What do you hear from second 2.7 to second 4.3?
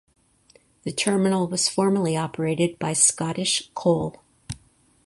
by Scottish Coal.